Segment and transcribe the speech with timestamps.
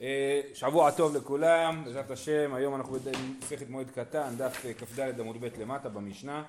[0.00, 5.36] אה, שבוע טוב לכולם, בעזרת השם, היום אנחנו במסכת מועד קטן, דף אה, כ"ד עמוד
[5.40, 6.44] ב' למטה במשנה.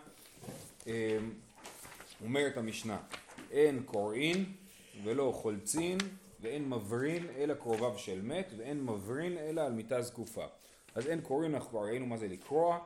[0.88, 1.18] אה,
[2.24, 2.98] אומרת המשנה,
[3.52, 4.46] אין קוראין
[5.04, 5.98] ולא חולצין
[6.42, 10.46] ואין מברין אלא קרוביו של מת ואין מברין אלא על מיטה זקופה.
[10.96, 12.80] אז אין קוראין, אנחנו כבר ראינו מה זה לקרוע,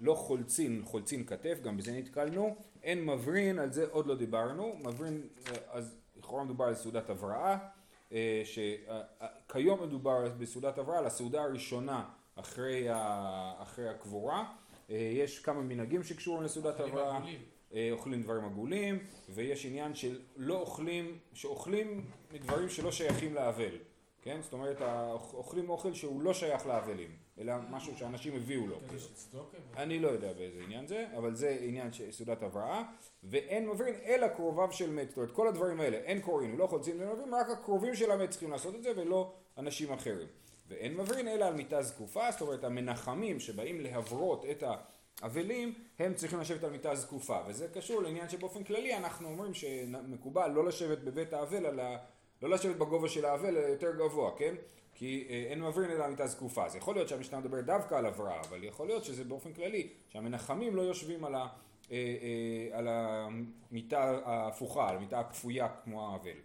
[0.00, 5.22] לא חולצין, חולצין כתף, גם בזה נתקלנו, אין מברין, על זה עוד לא דיברנו, מברין,
[5.70, 7.50] אז לכאורה מדובר על סעודת הבראה.
[7.50, 7.56] אה,
[8.44, 12.04] שכיום מדובר בסעודת הבראה על הסעודה הראשונה
[12.36, 14.44] אחרי, ה, אחרי הקבורה.
[14.90, 17.18] אה, יש כמה מנהגים שקשורים לסעודת הבראה.
[17.74, 18.98] אה, אוכלים דברים עגולים,
[19.28, 23.78] ויש עניין של לא אוכלים, שאוכלים מדברים שלא שייכים לאבל.
[24.22, 24.38] כן?
[24.42, 24.82] זאת אומרת,
[25.34, 28.76] אוכלים אוכל שהוא לא שייך לאבלים, אלא משהו שאנשים הביאו לו.
[29.76, 32.82] אני לא יודע באיזה עניין זה, אבל זה עניין של סעודת הבראה,
[33.24, 35.08] ואין מברין אלא קרוביו של מת.
[35.08, 38.50] זאת אומרת, כל הדברים האלה, אין קוראים, לא חולצים ומברין, רק הקרובים של המת צריכים
[38.50, 40.28] לעשות את זה, ולא אנשים אחרים.
[40.68, 44.64] ואין מברין אלא על מיטה זקופה, זאת אומרת, המנחמים שבאים להברות את
[45.22, 50.50] האבלים, הם צריכים לשבת על מיטה זקופה, וזה קשור לעניין שבאופן כללי אנחנו אומרים שמקובל
[50.50, 51.96] לא לשבת בבית האבל ה...
[52.42, 54.54] לא לשבת בגובה של האבל, אלא יותר גבוה, כן?
[55.04, 56.64] כי אה, אין מברין אלא מיטה זקופה.
[56.64, 60.76] אז יכול להיות שהמשנה מדבר דווקא על הבראה, אבל יכול להיות שזה באופן כללי, שהמנחמים
[60.76, 61.46] לא יושבים על, ה, אה,
[61.90, 66.38] אה, על המיטה ההפוכה, על המיטה הכפויה כמו האבל.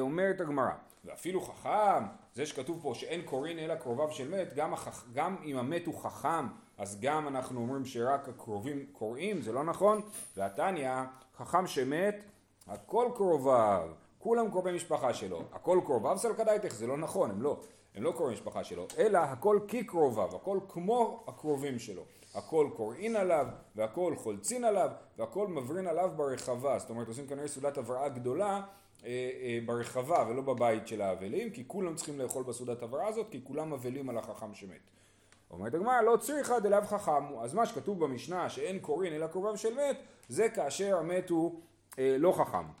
[0.00, 0.72] אומרת הגמרא,
[1.04, 5.04] ואפילו חכם, זה שכתוב פה שאין קורין אלא קרוביו של מת, גם, החכ...
[5.12, 6.46] גם אם המת הוא חכם,
[6.78, 10.00] אז גם אנחנו אומרים שרק הקרובים קוראים, זה לא נכון.
[10.36, 10.90] והתניא,
[11.36, 12.22] חכם שמת,
[12.66, 13.90] הכל קרוביו.
[14.22, 17.60] כולם קרובי משפחה שלו, הכל קרוביו סלקדאיתך, זה לא נכון, הם לא,
[17.94, 22.02] הם לא קרובי משפחה שלו, אלא הכל כקרוביו, הכל כמו הקרובים שלו,
[22.34, 23.46] הכל קוראין עליו,
[23.76, 28.60] והכל חולצין עליו, והכל מברין עליו ברחבה, זאת אומרת עושים כנראה סעודת הבראה גדולה
[29.04, 33.40] אה, אה, ברחבה ולא בבית של האבלים, כי כולם צריכים לאכול בסעודת הבראה הזאת, כי
[33.44, 34.80] כולם אבלים על החכם שמת.
[35.50, 39.56] אומרת הגמרא לא צריכה דלאו חכם הוא, אז מה שכתוב במשנה שאין קורין אלא קרוביו
[39.56, 39.96] של מת,
[40.28, 41.60] זה כאשר המת הוא
[41.98, 42.79] אה, לא חכם.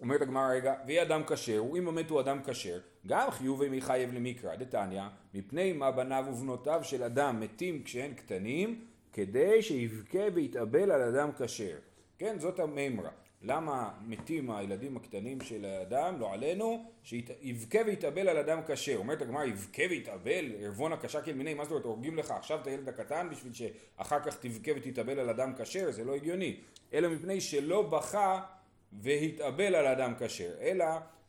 [0.00, 4.56] אומרת הגמרא רגע, ויהי אדם כשר, אם המת הוא אדם כשר, גם חיובי מחייב למקרא,
[4.56, 5.02] דתניא,
[5.34, 11.76] מפני מה בניו ובנותיו של אדם מתים כשהם קטנים, כדי שיבכה ויתאבל על אדם כשר.
[12.18, 13.10] כן, זאת המימרה.
[13.42, 18.96] למה מתים הילדים הקטנים של האדם, לא עלינו, שיבכה ויתאבל על אדם כשר.
[18.96, 22.66] אומרת הגמרא, יבכה ויתאבל, ערבון הקשה כאל מיני, מה זאת אומרת, הורגים לך עכשיו את
[22.66, 26.56] הילד הקטן בשביל שאחר כך תבכה ותתאבל על אדם כשר, זה לא הגיוני.
[26.92, 28.40] אלא מפני שלא בכה
[28.92, 30.86] והתאבל על אדם כשר, אלא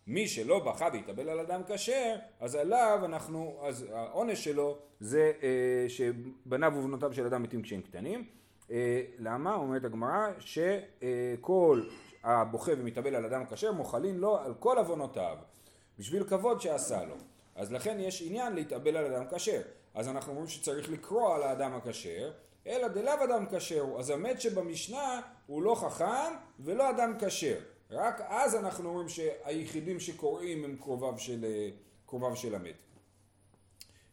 [0.07, 5.85] מי שלא בכה והתאבל על אדם כשר, אז עליו אנחנו, אז העונש שלו זה אה,
[5.89, 8.25] שבניו ובנותיו של אדם מתים כשהם קטנים.
[8.71, 9.55] אה, למה?
[9.55, 11.83] אומרת הגמרא שכל
[12.23, 15.37] הבוכה ומתאבל על אדם כשר מוחלין לו על כל עוונותיו,
[15.99, 17.15] בשביל כבוד שעשה לו.
[17.55, 19.61] אז לכן יש עניין להתאבל על אדם כשר.
[19.93, 22.31] אז אנחנו אומרים שצריך לקרוא על האדם הכשר,
[22.67, 23.99] אלא דלאו אדם כשר הוא.
[23.99, 27.59] אז המת שבמשנה הוא לא חכם ולא אדם כשר.
[27.91, 31.45] רק אז אנחנו אומרים שהיחידים שקוראים הם קרוביו של,
[32.05, 32.75] קרוביו של המת.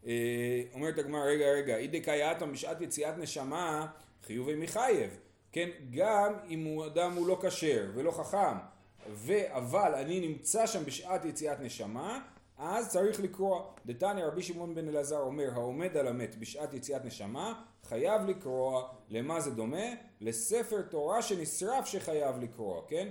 [0.06, 3.86] אה, אומרת הגמרא, רגע, רגע, אידי קייאטם בשעת יציאת נשמה
[4.26, 5.18] חיובי מחייב.
[5.52, 8.56] כן, גם אם הוא אדם הוא לא כשר ולא חכם,
[9.48, 12.20] אבל אני נמצא שם בשעת יציאת נשמה,
[12.58, 13.60] אז צריך לקרוא.
[13.86, 18.82] דתניא רבי שמעון בן אלעזר אומר, העומד על המת בשעת יציאת נשמה, חייב לקרוא.
[19.08, 19.86] למה זה דומה?
[20.20, 23.08] לספר תורה שנשרף שחייב לקרוא, כן?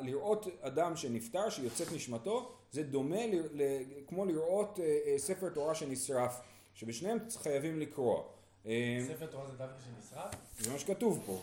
[0.00, 3.62] לראות אדם שנפטר, שיוצאת נשמתו, זה דומה ל, ל,
[4.06, 6.40] כמו לראות אה, אה, ספר תורה שנשרף,
[6.74, 8.22] שבשניהם חייבים לקרוא.
[8.66, 10.34] אה, ספר תורה זה דווקא שנשרף?
[10.58, 11.40] זה מה שכתוב פה.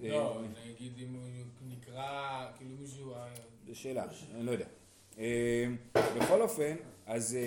[0.00, 3.14] לא, נגיד אם הוא נקרא, כאילו מישהו...
[3.66, 4.66] זו שאלה, אני לא יודע.
[5.94, 7.38] בכל אופן, אז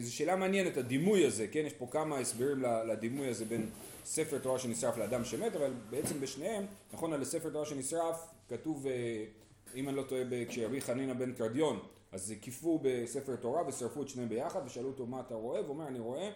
[0.00, 1.62] זו שאלה מעניינת, הדימוי הזה, כן?
[1.66, 3.70] יש פה כמה הסברים לדימוי הזה בין
[4.04, 9.24] ספר תורה שנשרף לאדם שמת, אבל בעצם בשניהם, נכון, על ספר תורה שנשרף כתוב, אה,
[9.74, 11.78] אם אני לא טועה, כשרבי חנינא בן קרדיון,
[12.12, 15.88] אז קיפו בספר תורה ושרפו את שניהם ביחד ושאלו אותו מה אתה רואה, והוא אומר
[15.88, 16.30] אני רואה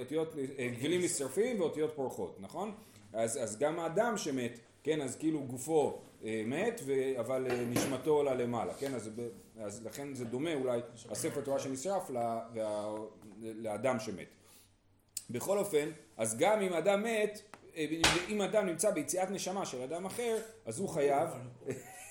[0.00, 2.72] אותיות, אה, גבילים נשרפים ואותיות פורחות, נכון?
[3.12, 6.80] אז, אז גם האדם שמת, כן, אז כאילו גופו אה, מת,
[7.20, 9.10] אבל אה, נשמתו עולה למעלה, כן, אז,
[9.64, 12.94] אז לכן זה דומה אולי הספר תורה שנשרף לה, וה,
[13.40, 14.28] לאדם שמת.
[15.30, 17.40] בכל אופן, אז גם אם אדם מת,
[17.76, 17.86] אה,
[18.28, 21.28] אם אדם נמצא ביציאת נשמה של אדם אחר, אז הוא חייב,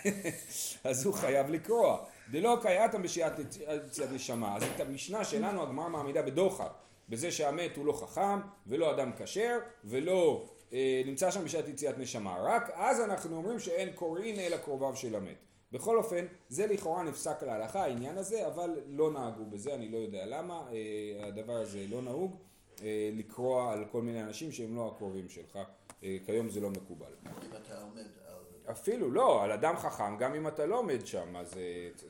[0.83, 2.05] אז הוא חייב לקרוע.
[2.31, 4.55] דלא קייתם בשעת יציאת נשמה.
[4.55, 6.71] אז את המשנה שלנו הגמרא מעמידה בדוחק,
[7.09, 12.37] בזה שהמת הוא לא חכם, ולא אדם כשר, ולא אה, נמצא שם בשעת יציאת נשמה.
[12.41, 15.37] רק אז אנחנו אומרים שאין קוראין אלא קרוביו של המת.
[15.71, 20.25] בכל אופן, זה לכאורה נפסק להלכה העניין הזה, אבל לא נהגו בזה, אני לא יודע
[20.25, 22.35] למה, אה, הדבר הזה לא נהוג
[22.83, 25.59] אה, לקרוע על כל מיני אנשים שהם לא הקרובים שלך,
[26.03, 27.11] אה, כיום זה לא מקובל.
[27.25, 28.71] אם אתה עומד על...
[28.71, 31.53] אפילו לא, על אדם חכם, גם אם אתה לא עומד שם, אז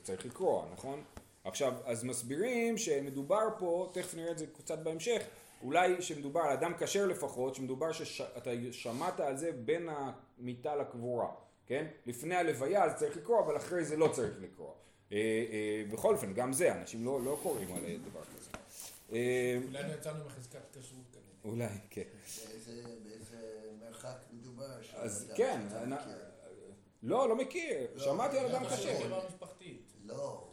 [0.02, 1.02] צריך לקרוא, נכון?
[1.44, 5.22] עכשיו, אז מסבירים שמדובר פה, תכף נראה את זה קצת בהמשך,
[5.62, 11.28] אולי שמדובר על אדם כשר לפחות, שמדובר שאתה שמעת על זה בין המיטה לקבורה,
[11.68, 11.86] כן?
[12.06, 14.72] לפני הלוויה אז צריך לקרוא, אבל אחרי זה לא צריך לקרוא.
[15.12, 15.16] אה,
[15.52, 17.80] אה, בכל אופן, גם זה, אנשים לא, לא קוראים על
[18.10, 18.50] דבר כזה.
[19.12, 21.28] אה, אולי לא יצאנו מחזקת כשרות כנראה.
[21.44, 22.02] אולי, כן.
[23.04, 23.42] באיזה,
[23.80, 24.78] מרחק מדובר?
[24.94, 25.60] אז כן?
[27.02, 29.02] לא, לא מכיר, לא, שמעתי על אדם כשר.
[29.02, 29.92] קרבה משפחתית.
[30.04, 30.48] לא,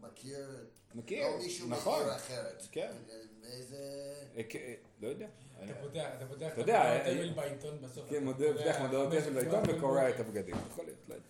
[0.00, 0.66] מכיר...
[0.94, 2.00] מכיר, לא מישהו נכון.
[2.00, 2.62] מכיר אחרת.
[2.72, 2.90] כן.
[3.42, 3.76] באיזה...
[4.36, 5.26] אה, כן, לא יודע.
[5.64, 8.10] אתה פותח, אתה פותח אתה יודע, מודעות אה, אבל בעיתון בסוף.
[8.10, 10.08] כן, פותח מודעות דקות בעיתון וקורע.
[10.08, 11.26] את הבגדים, יכול להיות, לא יודע.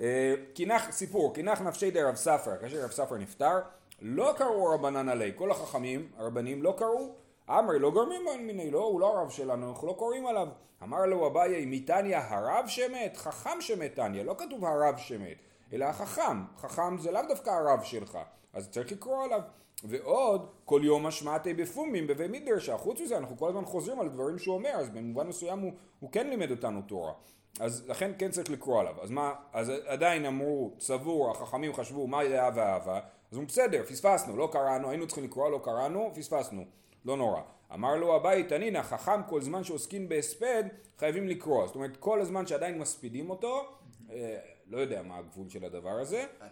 [0.00, 3.58] אה, סיפור, קינח נפשי די רב ספרא, כאשר רב ספרא נפטר,
[4.02, 7.14] לא קראו רבנן עלי, כל החכמים, הרבנים לא קראו,
[7.50, 10.48] אמרי לא גורמים מיני, לא, הוא לא הרב שלנו, אנחנו לא קוראים עליו.
[10.82, 13.16] אמר לו אביי, מתניא הרב שמת?
[13.16, 15.36] חכם שמת תניא, לא כתוב הרב שמת,
[15.72, 18.18] אלא החכם, חכם זה לאו דווקא הרב שלך,
[18.52, 19.40] אז צריך לקרוא עליו.
[19.84, 24.38] ועוד, כל יום השמעתי בפומים בבי מדרשה, חוץ מזה אנחנו כל הזמן חוזרים על דברים
[24.38, 27.12] שהוא אומר, אז במובן מסוים הוא, הוא כן לימד אותנו תורה.
[27.60, 28.94] אז לכן כן צריך לקרוא עליו.
[29.02, 33.00] אז מה, אז עדיין אמרו, סבור, החכמים חשבו, מה יהיה ואהבה,
[33.32, 36.64] אז הוא בסדר, פספסנו, לא קראנו, היינו צריכים לקרוא, לא קראנו, פספסנו,
[37.04, 37.40] לא נורא.
[37.74, 40.64] אמר לו הבית, תנינא, חכם כל זמן שעוסקים בהספד,
[40.98, 41.66] חייבים לקרוא.
[41.66, 43.64] זאת אומרת, כל הזמן שעדיין מספידים אותו,
[44.10, 46.50] אה, לא יודע מה הגבול של הדבר הזה, עד?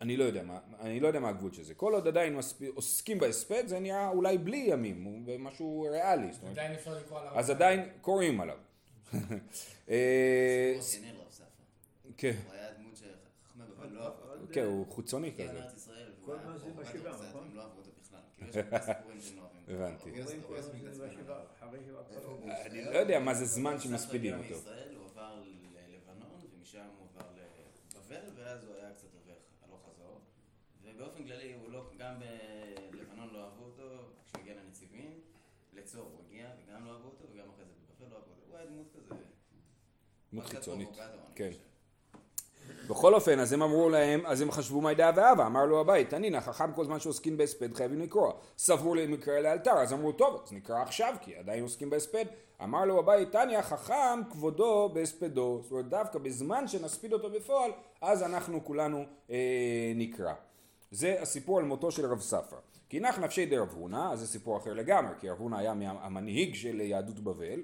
[0.00, 1.74] אני לא יודע מה, אני לא יודע מה הגבול של זה.
[1.74, 2.62] כל עוד עדיין מספ...
[2.74, 6.30] עוסקים בהספד, זה נראה אולי בלי ימים, משהו ריאלי.
[6.50, 7.38] עדיין אפשר לקרוא עליו.
[7.38, 8.58] אז עדיין קוראים עליו.
[9.88, 10.78] אה.
[12.16, 14.52] כן, הוא היה דמות שחכמי בבל לא אהבו אותו.
[14.52, 15.60] כן, הוא חוצוני כזה.
[16.24, 17.48] כל מה זה בשבעה, נכון?
[17.50, 18.20] הם לא אהבו אותו בכלל.
[18.52, 19.84] כאילו לא.
[19.84, 20.10] הבנתי.
[22.66, 24.54] אני לא יודע מה זה זמן שמספידים אותו.
[24.54, 27.26] מישראל, הוא עבר ללבנון, ומשם הוא עבר
[28.52, 30.20] ואז הוא היה קצת הולך הלוך חזור.
[30.82, 32.14] ובאופן כללי, הוא לא, גם
[32.90, 33.82] בלבנון לא אהבו אותו,
[34.26, 35.20] כשהוא הגיע לנציבים,
[35.72, 38.46] לצור הוא הגיע, וגם לא אהבו אותו, וגם אחרי זה בבבל לא אהבו אותו.
[38.48, 39.14] הוא היה דמות כזה.
[40.32, 40.88] דמות חיצונית.
[41.34, 41.50] כן.
[42.92, 46.10] בכל אופן, אז הם אמרו להם, אז הם חשבו מה ידע ואהבה, אמר לו הבית,
[46.10, 48.32] תנינא, חכם כל זמן שעוסקים בהספד חייבים לקרוא.
[48.58, 52.24] סברו להם מקרא לאלתר, אז אמרו, טוב, אז נקרא עכשיו, כי עדיין עוסקים בהספד.
[52.62, 55.60] אמר לו הבית, תניא, חכם כבודו בהספדו.
[55.62, 60.32] זאת אומרת, דווקא בזמן שנספיד אותו בפועל, אז אנחנו כולנו אה, נקרא.
[60.90, 62.58] זה הסיפור על מותו של רב ספרא.
[62.88, 65.72] כי נח נפשי די רב הונא, אז זה סיפור אחר לגמרי, כי רב הונא היה
[66.00, 67.60] המנהיג של יהדות בבל,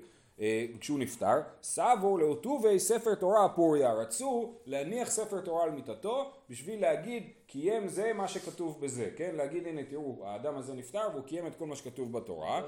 [0.80, 7.22] כשהוא נפטר, סבור לאוטובי ספר תורה הפוריה, רצו להניח ספר תורה על מיטתו בשביל להגיד
[7.46, 9.30] קיים זה מה שכתוב בזה, כן?
[9.34, 12.66] להגיד הנה תראו האדם הזה נפטר והוא קיים את כל מה שכתוב בתורה, לא.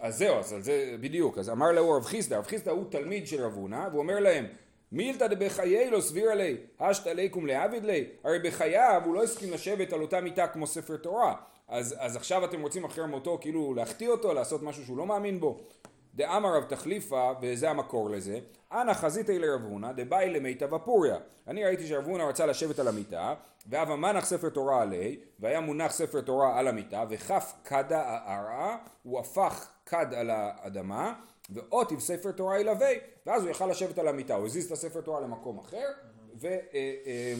[0.00, 3.26] אז זהו, אז על זה בדיוק, אז אמר לו רב חיסדא, רב חיסדא הוא תלמיד
[3.26, 4.46] של רב הונא, והוא אומר להם,
[4.92, 9.92] מילתא דבחיי לא סבירא לי, השתא ליקום לעביד לי, הרי בחייו הוא לא הסכים לשבת
[9.92, 11.34] על אותה מיטה כמו ספר תורה,
[11.68, 15.40] אז, אז עכשיו אתם רוצים אחרי מותו כאילו להחטיא אותו, לעשות משהו שהוא לא מאמין
[15.40, 15.60] בו.
[16.14, 18.38] דאמר רב תחליפה, וזה המקור לזה,
[18.72, 21.16] אנא חזיתי לרב הונא, דבאי למיטב הפוריה.
[21.48, 23.34] אני ראיתי שרב הונא רצה לשבת על המיטה,
[23.66, 29.20] והווה מנח ספר תורה עלי, והיה מונח ספר תורה על המיטה, וכף כדה הארעה, הוא
[29.20, 31.14] הפך כד על האדמה,
[31.50, 32.90] ועוטיב ספר תורה ילווה,
[33.26, 35.86] ואז הוא יכל לשבת על המיטה, הוא הזיז את הספר תורה למקום אחר,
[36.40, 36.46] ו...
[36.46, 36.58] אה,
[37.06, 37.34] אה,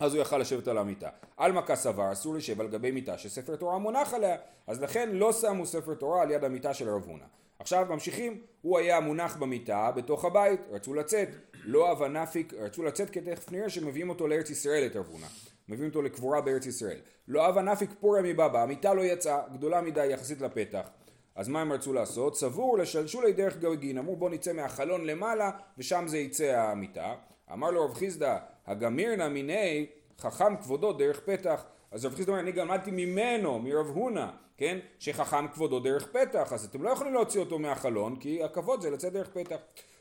[0.00, 1.08] אז הוא יכל לשבת על המיטה.
[1.36, 5.66] עלמא כסבר אסור לשב על גבי מיטה שספר תורה מונח עליה, אז לכן לא שמו
[5.66, 7.24] ספר תורה על יד המיטה של רב הונא.
[7.58, 11.28] עכשיו ממשיכים, הוא היה מונח במיטה בתוך הבית, רצו לצאת,
[11.64, 15.26] לא הווה נפיק, רצו לצאת כי תכף נראה שמביאים אותו לארץ ישראל את רב הונא.
[15.68, 16.98] מביאים אותו לקבורה בארץ ישראל.
[17.28, 20.88] לא הווה נפיק פוריה מבבא, המיטה לא יצאה, גדולה מדי יחסית לפתח.
[21.34, 22.36] אז מה הם רצו לעשות?
[22.36, 27.14] סבור לשלשולי דרך גרגין, אמרו בוא נצא מהחלון למעלה ושם זה יצא המיטה.
[27.52, 29.86] אמר לו רב חיסדא, הגמירנא מיני
[30.18, 31.64] חכם כבודו דרך פתח.
[31.94, 34.78] אז רב חיסדא אומר, אני גם למדתי ממנו, מרב הונא, כן?
[34.98, 39.12] שחכם כבודו דרך פתח, אז אתם לא יכולים להוציא אותו מהחלון, כי הכבוד זה לצאת
[39.12, 39.56] דרך פתח.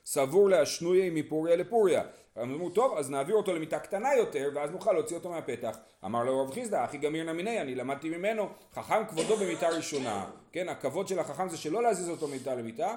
[0.05, 2.03] סבור להשנויה מפוריה לפוריה.
[2.41, 5.77] אמרו, טוב, אז נעביר אותו למיטה קטנה יותר, ואז נוכל להוציא אותו מהפתח.
[6.05, 10.25] אמר לו רב חיסדא, אחי גמירנא מיני, אני למדתי ממנו, חכם כבודו במיטה ראשונה.
[10.51, 12.95] כן, הכבוד של החכם זה שלא להזיז אותו מיטה למיטה,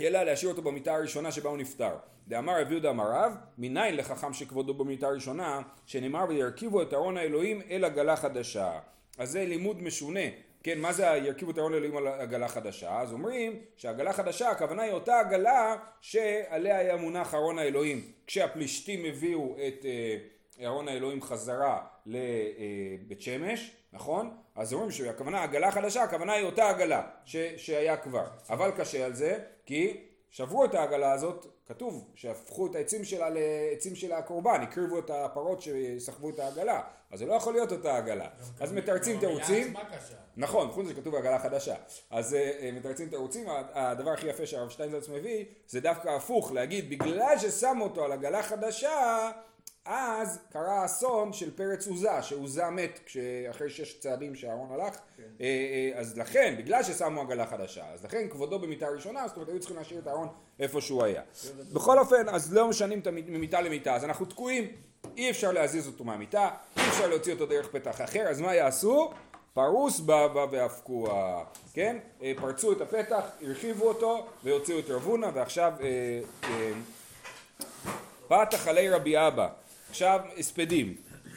[0.00, 1.96] אלא להשאיר אותו במיטה הראשונה שבה הוא נפטר.
[2.28, 7.62] דאמר רב יהודה אמר רב, מניין לחכם שכבודו במיטה הראשונה, שנאמר וירכיבו את ארון האלוהים
[7.70, 8.78] אל עגלה חדשה.
[9.18, 10.20] אז זה לימוד משונה
[10.64, 13.00] כן, מה זה ירכיבו את הארון לאלוהים על עגלה חדשה?
[13.00, 19.56] אז אומרים שעגלה חדשה, הכוונה היא אותה עגלה שעליה היה מונח ארון האלוהים כשהפלישתים הביאו
[19.66, 24.36] את אה, ארון האלוהים חזרה לבית שמש, נכון?
[24.54, 28.26] אז אומרים שהכוונה עגלה חדשה, הכוונה היא אותה עגלה ש, שהיה כבר.
[28.50, 33.94] אבל קשה על זה, כי שברו את העגלה הזאת, כתוב שהפכו את העצים שלה לעצים
[33.94, 38.28] של הקורבן, הקריבו את הפרות שסחבו את העגלה, אז זה לא יכול להיות אותה עגלה.
[38.60, 39.74] אז מתרצים תירוצים.
[40.36, 41.74] נכון, חוץ מזה שכתוב עגלה חדשה.
[42.10, 46.90] אז אה, אה, מתרצים תירוצים, הדבר הכי יפה שהרב שטיינזלץ מביא, זה דווקא הפוך, להגיד
[46.90, 49.30] בגלל ששמו אותו על עגלה חדשה,
[49.84, 53.00] אז קרה אסון של פרץ עוזה, שעוזה מת
[53.50, 58.28] אחרי שש צעדים שאהרון הלך, אה, אה, אז לכן, בגלל ששמו עגלה חדשה, אז לכן
[58.28, 61.22] כבודו במיטה ראשונה, זאת אומרת היו צריכים להשאיר את הארון איפה שהוא היה.
[61.72, 64.72] בכל אופן, אז לא משנים ממיטה למיטה, אז אנחנו תקועים,
[65.16, 69.10] אי אפשר להזיז אותו מהמיטה, אי אפשר להוציא אותו דרך פתח אחר, אז מה יעשו?
[69.54, 71.96] פרוס בא בא ואבקוה, כן?
[72.22, 76.72] אה, פרצו את הפתח, הרחיבו אותו והוציאו את רבונה ועכשיו אה, אה,
[78.28, 79.48] פתח עלי רבי אבא,
[79.94, 80.94] עכשיו הספדים,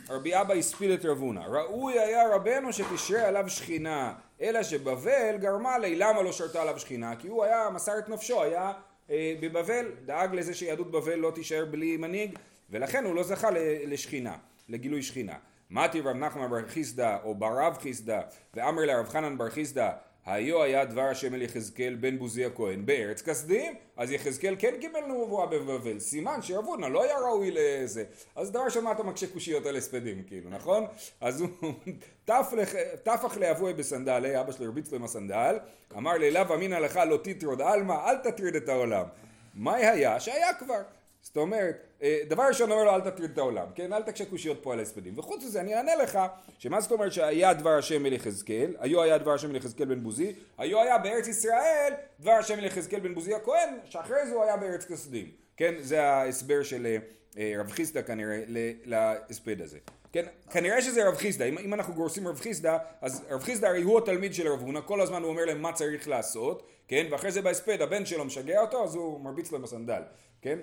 [0.09, 5.95] רבי אבא הספיד את רבונה, ראוי היה רבנו שתשרה עליו שכינה, אלא שבבל גרמה לי.
[5.95, 8.73] למה לא שרתה עליו שכינה, כי הוא היה מסר את נפשו, היה
[9.09, 12.37] אה, בבבל, דאג לזה שיהדות בבל לא תישאר בלי מנהיג,
[12.69, 13.49] ולכן הוא לא זכה
[13.85, 14.35] לשכינה,
[14.69, 15.35] לגילוי שכינה.
[15.69, 18.21] מתי רב נחמן בר חיסדא או ברב חיסדא
[18.53, 19.91] ואמר לרב חנן בר חיסדא
[20.27, 24.99] היו היה דבר השם אל יחזקאל בן בוזי הכהן בארץ כסדים אז יחזקאל כן קיבל
[24.99, 25.99] נבואה בבבל.
[25.99, 28.03] סימן שירבונה לא היה ראוי לזה.
[28.35, 30.85] אז דבר מה אתה מקשה קושיות על הספדים כאילו נכון?
[31.21, 31.49] אז הוא
[33.03, 35.57] טפח לאבוי בסנדלי אבא שלו הרביץ לו עם הסנדל
[35.97, 39.05] אמר לאליו אמינא לך לא תטרוד עלמא אל תטריד את העולם.
[39.53, 40.19] מה היה?
[40.19, 40.81] שהיה כבר.
[41.21, 43.93] זאת אומרת, דבר ראשון אומר לו אל תטריד את העולם, כן?
[43.93, 45.19] אל תקשה קושיות פה על ההספדים.
[45.19, 46.19] וחוץ מזה אני אענה לך,
[46.59, 50.03] שמה זאת אומרת שהיה דבר השם אל יחזקאל, היו היה דבר השם אל יחזקאל בן
[50.03, 54.43] בוזי, היו היה בארץ ישראל דבר השם אל יחזקאל בן בוזי הכהן, שאחרי זה הוא
[54.43, 55.31] היה בארץ כסדים.
[55.57, 55.75] כן?
[55.79, 56.97] זה ההסבר של אה,
[57.37, 58.43] אה, רב חיסדא כנראה
[58.85, 59.77] להספד הזה.
[60.11, 60.25] כן?
[60.51, 63.97] כנראה שזה רב חיסדא, אם, אם אנחנו גורסים רב חיסדא, אז רב חיסדא הרי הוא
[63.97, 67.07] התלמיד של רב הונא, כל הזמן הוא אומר להם מה צריך לעשות, כן?
[67.11, 70.01] ואחרי זה בהספד הבן שלו משגע אותו, אז הוא מרביץ לו עם הסנדל,
[70.41, 70.59] כן?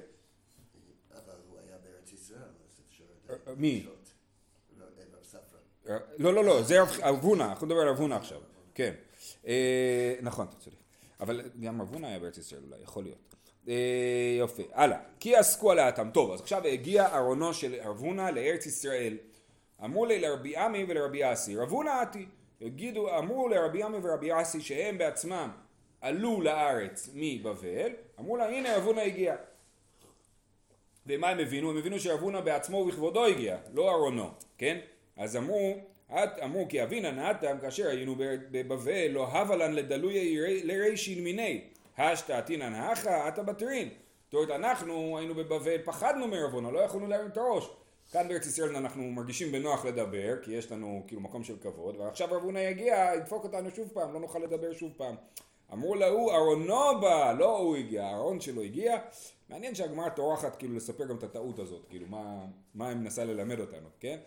[1.13, 3.05] אבל הוא היה בארץ ישראל, אז אפשר...
[3.31, 3.87] אה, מי?
[4.81, 5.99] רב ספרא.
[6.19, 8.41] לא, לא, לא, זה רב הונא, אנחנו נדבר על רב הונא עכשיו,
[8.75, 8.95] כן.
[9.47, 10.77] אה, נכון, אתה צודק.
[11.21, 13.35] אבל גם רב הונא היה בארץ ישראל אולי, יכול להיות.
[13.69, 14.99] אה, יופי, הלאה.
[15.21, 16.11] כי עסקו על האטם.
[16.15, 19.17] טוב, אז עכשיו הגיע ארונו של רב הונא לארץ ישראל.
[19.85, 22.27] אמרו לי לרבי עמי ולרבי אסי, רב הונא עתי.
[22.61, 25.51] הגידו, אמרו לרבי עמי ורבי אסי שהם בעצמם
[26.01, 29.37] עלו לארץ מבבל, אמרו לה הנה רב הונא הגיע.
[31.07, 31.71] ומה הם הבינו?
[31.71, 34.79] הם הבינו שרב הונא בעצמו ובכבודו הגיע, לא ארונו, כן?
[35.17, 35.75] אז אמרו,
[36.11, 38.15] את- אמרו כי אבינה נעתם כאשר היינו
[38.51, 41.65] בבבל לא הבה לן לדלוי לרישין מיני
[41.99, 43.89] השתא עתינן האחה עתה בטרין
[44.25, 47.71] זאת אומרת אנחנו היינו בבבל פחדנו מרב הונא לא יכולנו להרים את הראש
[48.13, 52.29] כאן בארץ ישראל אנחנו מרגישים בנוח לדבר כי יש לנו כאילו מקום של כבוד ועכשיו
[52.31, 55.15] רב הונא יגיע ידפוק אותנו שוב פעם לא נוכל לדבר שוב פעם
[55.73, 58.99] אמרו להוא ארונו בא לא הוא הגיע הארון שלו הגיע
[59.49, 62.45] מעניין שהגמרא טורחת כאילו לספר גם את הטעות הזאת כאילו מה,
[62.75, 64.19] מה היא מנסה ללמד אותנו כן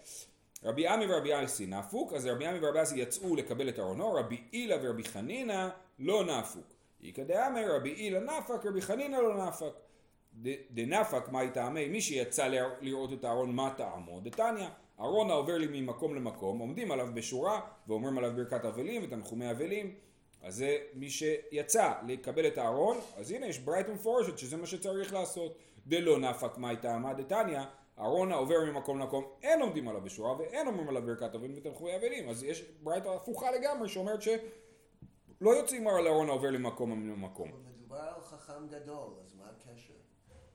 [0.63, 4.41] רבי עמי ורבי אסי נפוק, אז רבי עמי ורבי אסי יצאו לקבל את ארונו, רבי
[4.51, 6.65] הילה ורבי חנינא לא נפוק.
[7.03, 9.73] איכא דאמר רבי הילה נפק, רבי חנינא לא נפק.
[10.71, 14.67] דנפק מאי טעמי, מי שיצא לרא- לראות את הארון מה טעמו, דתניא,
[14.99, 19.95] ארון העובר לי ממקום למקום, עומדים עליו בשורה ואומרים עליו ברכת אבלים ותנחומי אבלים.
[20.41, 25.13] אז זה מי שיצא לקבל את הארון, אז הנה יש ברייתא מפורשת שזה מה שצריך
[25.13, 25.57] לעשות.
[25.87, 27.61] דלא נפק מאי טעמה דתניא,
[27.99, 32.29] ארון העובר ממקום למקום, אין עומדים עליו בשורה ואין אומרים עליו ברכת אבלים ותנחומי אבלים.
[32.29, 37.51] אז יש ברייתא הפוכה לגמרי שאומרת שלא יוצאים על ארון העובר למקום למקום.
[37.77, 39.93] מדובר על חכם גדול, אז מה הקשר?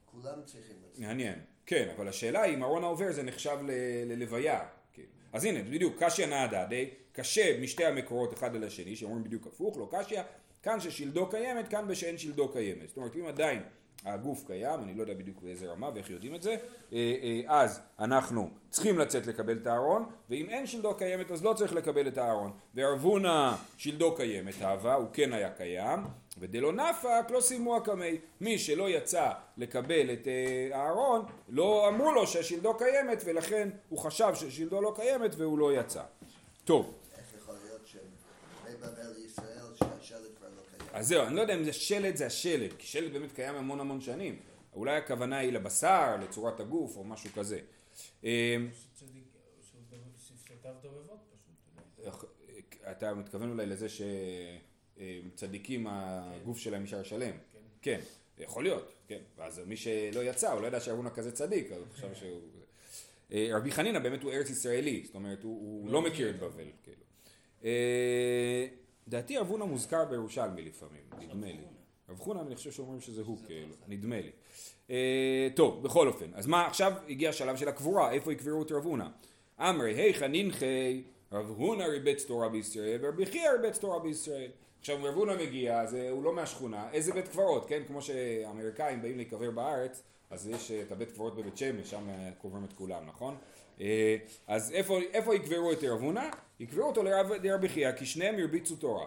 [0.04, 0.98] כולם צריכים לצאת.
[0.98, 1.38] מעניין.
[1.66, 3.58] כן, אבל השאלה היא אם ארון העובר זה נחשב
[4.06, 4.68] ללוויה.
[4.92, 5.08] כאילו.
[5.32, 9.76] אז הנה, בדיוק, קשיא נעדה די, קשה משתי המקורות אחד אל השני, שאומרים בדיוק הפוך,
[9.76, 10.22] לא קשיא,
[10.62, 12.88] כאן ששלדו קיימת, כאן בשאין שלדו קיימת.
[12.88, 13.62] זאת אומרת, אם עדיין
[14.04, 16.56] הגוף קיים, אני לא יודע בדיוק באיזה רמה ואיך יודעים את זה,
[16.92, 21.54] אה, אה, אז אנחנו צריכים לצאת לקבל את הארון, ואם אין שלדו קיימת אז לא
[21.54, 22.52] צריך לקבל את הארון.
[22.74, 26.00] וערבונה שלדו קיימת אהבה, הוא כן היה קיים,
[26.38, 28.18] ודלא נפק לא סיימו הקמי.
[28.40, 34.34] מי שלא יצא לקבל את אה, הארון, לא אמרו לו שהשלדו קיימת, ולכן הוא חשב
[34.34, 36.02] ששלדו לא קיימת והוא לא יצא.
[36.64, 40.81] טוב, איך יכול להיות שבבבל ישראל שהשלט כבר לא קיים?
[40.92, 43.80] אז זהו, אני לא יודע אם זה שלד זה השלד, כי שלד באמת קיים המון
[43.80, 44.38] המון שנים.
[44.74, 47.60] אולי הכוונה היא לבשר, לצורת הגוף או משהו כזה.
[48.24, 49.08] אה, פשוט.
[52.90, 57.36] אתה מתכוון אולי לזה שצדיקים הגוף שלהם נשאר שלם.
[57.82, 58.00] כן,
[58.38, 59.20] יכול להיות, כן.
[59.36, 62.40] ואז מי שלא יצא, הוא לא ידע שארגונה כזה צדיק, אז הוא חשב שהוא...
[63.32, 67.04] אה, רבי חנינא באמת הוא ארץ ישראלי, זאת אומרת הוא, לא מכיר את בבל, כאילו.
[69.12, 71.64] דעתי רב הונא מוזכר בירושלמי לפעמים, נדמה לי.
[72.08, 74.30] רב חונא אני חושב שאומרים שזה הוא, כאילו, נדמה לי.
[74.90, 78.84] אה, טוב, בכל אופן, אז מה, עכשיו הגיע השלב של הקבורה, איפה יקברו את רב
[78.84, 79.06] הונא?
[79.60, 81.02] אמרי, היכא ננחי,
[81.32, 84.50] רב הונא ריבץ תורה בישראל, ורבי חייא ריבץ תורה בישראל.
[84.80, 87.82] עכשיו רב הונא מגיע, אז אה, הוא לא מהשכונה, איזה בית קברות, כן?
[87.86, 92.64] כמו שהאמריקאים באים להיקבר בארץ, אז יש אה, את הבית קברות בבית שמש, שם קוברים
[92.64, 93.36] את כולם, נכון?
[93.82, 96.30] אה, אז איפה, איפה יקברו את רב הונא?
[96.60, 99.06] יקברו אותו לרב- לרבי חייא, כי שניהם הרביצו תורה.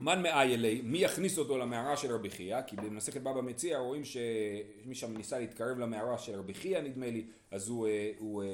[0.00, 2.62] מן מאיילי, מי יכניס אותו למערה של רבי חייא?
[2.66, 7.24] כי במסכת בבא מציע רואים שמי שם ניסה להתקרב למערה של רבי חייא נדמה לי,
[7.50, 8.48] אז הוא, אה, הוא אה,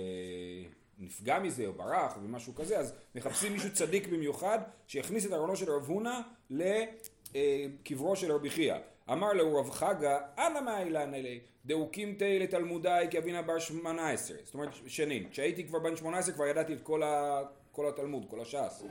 [0.98, 5.70] נפגע מזה או ברח ומשהו כזה, אז מחפשים מישהו צדיק במיוחד שיכניס את ארונו של
[5.70, 8.76] רב הונא לקברו של רבי חייא.
[9.12, 14.36] אמר לו רב חגה, אנא מאילן אלי, דאוקים תה לתלמודי כאבינה בר שמונה עשרה.
[14.44, 15.28] זאת אומרת, שנים.
[15.30, 17.42] כשהייתי כבר בן שמונה עשרה כבר ידעתי את כל, ה...
[17.72, 18.82] כל התלמוד, כל הש"ס.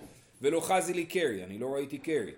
[0.42, 2.34] ולא חזי לי קרי, אני לא ראיתי קרי.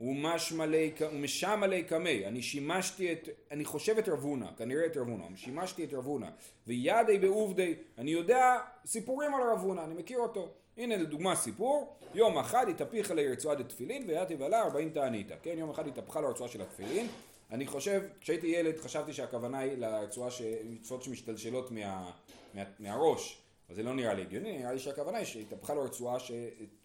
[0.00, 5.24] ומשם עלי קמי, אני שימשתי את, אני חושב את רב הונא, כנראה את רב הונא,
[5.36, 6.26] שימשתי את רב הונא,
[6.66, 10.48] וידי בעובדי, אני יודע סיפורים על רב הונא, אני מכיר אותו.
[10.76, 15.54] הנה לדוגמה סיפור, יום אחד התהפיכה לי רצועה דתפילין ויתיב עלה ארבעים תעניתא, כן?
[15.58, 17.06] יום אחד התהפכה לו הרצועה של התפילין,
[17.50, 19.76] אני חושב, כשהייתי ילד חשבתי שהכוונה היא
[20.30, 20.42] ש-
[20.80, 22.10] רצועות שמשתלשלות מה,
[22.54, 26.20] מה, מהראש, אז זה לא נראה לי הגיוני, נראה לי שהכוונה היא שהתהפכה לו רצועה,
[26.20, 26.30] ש...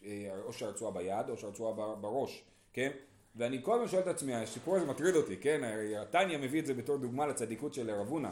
[0.05, 2.91] אה, או שהרצועה ביד או שהרצועה בראש, כן?
[3.35, 5.61] ואני כל הזמן שואל את עצמי, הסיפור הזה מטריד אותי, כן?
[6.01, 8.29] התניא מביא את זה בתור דוגמה לצדיקות של רב הונא,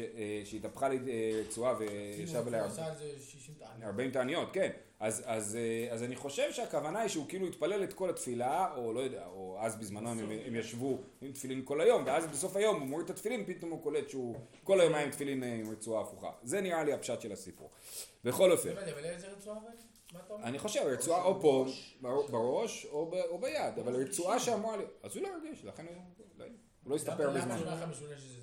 [0.00, 0.04] אה,
[0.44, 3.82] שהתהפכה לי אה, רצועה וישב עליה עשה על זה 60 תעניות.
[3.82, 4.70] 40 תעניות, כן.
[5.00, 8.92] אז, אז, אה, אז אני חושב שהכוונה היא שהוא כאילו התפלל את כל התפילה, או
[8.92, 12.80] לא יודע, או אז בזמנו הם, הם ישבו עם תפילין כל היום, ואז בסוף היום
[12.80, 15.70] הוא מוריד את התפילין, פתאום הוא קולט שהוא כל היום היה עם תפילין אה, עם
[15.70, 16.30] רצועה הפוכה.
[16.42, 17.70] זה נראה לי הפשט של הסיפור.
[18.24, 19.58] בכל אופן, לא אבל איזה רצועה?
[20.12, 20.44] מה אתה אומר?
[20.44, 21.66] אני חושב, רצועה או פה,
[22.00, 25.86] בר- בראש, או, ב, או ביד, אבל רצועה שאמורה להיות, אז הוא לא הרגיש, לכן
[25.86, 25.94] הוא
[26.38, 26.46] לא,
[26.86, 27.58] לא הסתפר בזמן.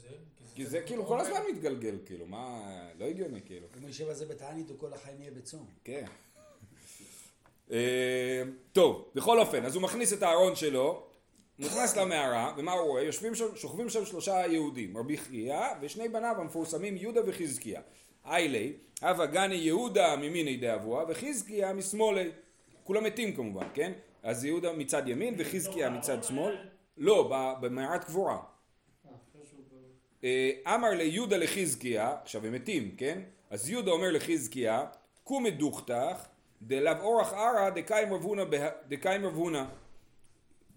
[0.02, 0.54] זה?
[0.56, 2.62] כי זה כאילו כל הזמן מתגלגל, כאילו, מה,
[3.00, 3.68] לא הגיוני, כאילו.
[3.78, 5.66] אם הוא יישב על זה בתענית, הוא כל החיים יהיה בצום.
[5.84, 6.06] כן.
[7.74, 11.04] אה, טוב, בכל אופן, אז הוא מכניס את הארון שלו,
[11.60, 13.04] נכנס למערה, ומה הוא רואה?
[13.04, 17.82] יושבים שם, שוכבים שם שלושה יהודים, רבי חייא ושני בניו המפורסמים יהודה וחזקיה.
[18.26, 22.32] איילי, הווה גני יהודה ממיני דאבוה וחזקיה משמאלי.
[22.84, 23.92] כולם מתים כמובן, כן?
[24.24, 26.56] אז יהודה מצד ימין וחזקיה מצד שמאל.
[26.98, 27.32] לא,
[27.62, 28.38] במערת קבורה.
[30.24, 33.22] אה, אמר ליהודה לחזקיה, עכשיו הם מתים, כן?
[33.50, 34.86] אז יהודה אומר לחזקיה,
[35.24, 36.26] קום מדוכתך,
[36.68, 38.44] דלאו אורח ערא דקיים רבונה,
[38.88, 39.70] דקיים רבונה.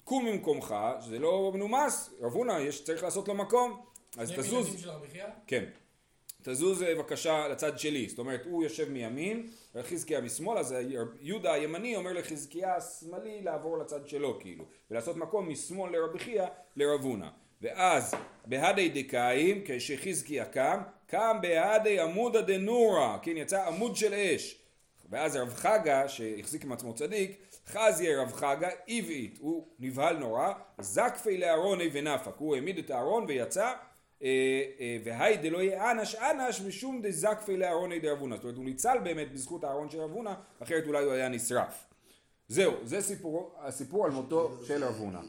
[0.05, 3.81] קום ממקומך, שזה לא מנומס, רבונה, יש, צריך לעשות לו מקום,
[4.18, 4.87] אז תזוז?
[5.46, 5.64] כן,
[6.42, 10.75] תזוז אה, בבקשה לצד שלי, זאת אומרת הוא יושב מימין וחזקיה משמאל, אז
[11.20, 16.46] יהודה הימני אומר לחזקיה השמאלי לעבור לצד שלו כאילו, ולעשות מקום משמאל לרבי חייא
[16.77, 17.29] לרב הונא.
[17.62, 18.14] ואז
[18.46, 24.65] בהדי דקאים, כשחזקיה קם, קם בהדי עמודא דנורא, כן, יצא עמוד של אש.
[25.11, 31.38] ואז רב חגה, שהחזיק עם עצמו צדיק, חזיה רב חגה, עברית, הוא נבהל נורא, זקפי
[31.38, 33.73] לארוני ונפק, הוא העמיד את הארון ויצא,
[34.23, 34.29] אה,
[34.81, 39.33] אה, והי דלא יהיה אנש אנש משום דזקפי לארוני דרבונה, זאת אומרת הוא ניצל באמת
[39.33, 41.87] בזכות הארון של רבונה, אחרת אולי הוא היה נשרף.
[42.49, 45.21] זהו, זה סיפור, הסיפור על מותו של רבונה.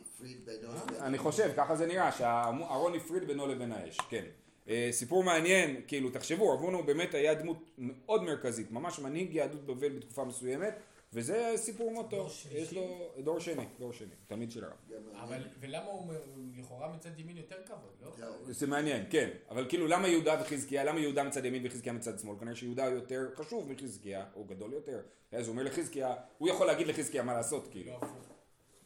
[1.02, 4.24] אני חושב, ככה זה נראה, שהארון הפריד בינו לבין האש, כן.
[4.70, 9.36] אה, סיפור מעניין, כאילו תחשבו, רב הונא הוא באמת היה דמות מאוד מרכזית, ממש מנהיג
[9.36, 10.74] יהדות בבל בתקופה מסוימת,
[11.14, 14.74] וזה סיפור מותו, יש לו דור שני, דור שני, תלמיד של הרב.
[15.14, 16.14] אבל, ולמה הוא
[16.58, 18.28] לכאורה מצד ימין יותר כבוד, לא?
[18.46, 22.36] זה מעניין, כן, אבל כאילו למה יהודה וחזקיה, למה יהודה מצד ימין וחזקיה מצד שמאל?
[22.40, 25.02] כנראה שיהודה יותר חשוב מחזקיה, או גדול יותר,
[25.32, 28.28] אז הוא אומר לחזקיה, הוא יכול להגיד לחזקיה מה לעשות, כאילו, לא הפוך.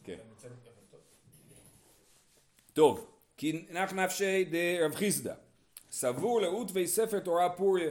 [0.04, 0.18] כן.
[2.72, 5.34] טוב, כי נח נפשי דרב חיסדא,
[5.92, 7.90] סבור לעוטווי ספר תורה פוריה.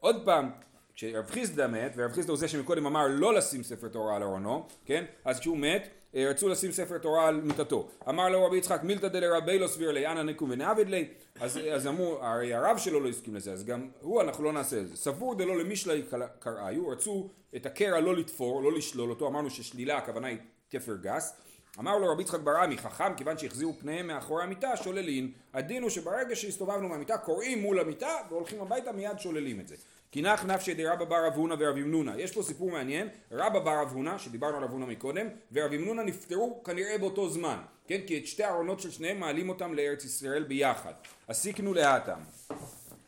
[0.00, 0.50] עוד פעם,
[0.94, 4.66] כשרב חיסדא מת, ורב חיסדא הוא זה שמקודם אמר לא לשים ספר תורה על ארונו,
[4.84, 5.04] כן?
[5.24, 7.88] אז כשהוא מת, אה, רצו לשים ספר תורה על מיטתו.
[8.08, 11.08] אמר לו רבי יצחק מילתא דלרבי לא סביר לי, אנא נקום ונעבד לי.
[11.40, 14.80] אז, אז אמרו, הרי הרב שלו לא הסכים לזה, אז גם הוא, אנחנו לא נעשה
[14.80, 14.96] את זה.
[14.96, 16.02] סבור דלא למישלי
[16.38, 21.36] קראיו, רצו את הקרע לא לתפור, לא לשלול אותו, אמרנו ששלילה הכוונה היא תפר גס.
[21.78, 25.32] אמר לו רבי יצחק בר עמי, חכם כיוון שהחזירו פניהם מאחורי המיטה, שוללין.
[25.54, 29.76] הדין הוא שברגע שהסתובבנו מהמיטה, קוראים מול המיטה, והולכים הביתה, מיד שוללים את זה.
[30.12, 32.20] כי נח נפשי דרבא בר רב הונא ורב ימנונה.
[32.20, 36.02] יש פה סיפור מעניין, רבא בר רב הונא, שדיברנו על רב הונא מקודם, ורב ימנונה
[36.02, 38.00] נפטרו כנראה באותו זמן, כן?
[38.06, 40.92] כי את שתי הארונות של שניהם מעלים אותם לארץ ישראל ביחד.
[41.28, 42.18] הסיקנו להתם.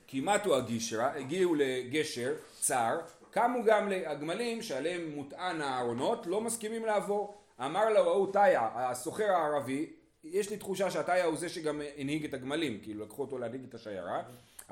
[0.08, 2.98] כמעטו הגישרה, הגיעו לגשר צר,
[3.30, 7.39] קמו גם הגמלים שעליהם מוטען הארונות, לא מסכימים לעבור.
[7.64, 9.92] אמר לו ההוא תאיה, הסוחר הערבי,
[10.24, 13.74] יש לי תחושה שהתאיה הוא זה שגם הנהיג את הגמלים, כאילו לקחו אותו להנהיג את
[13.74, 14.22] השיירה.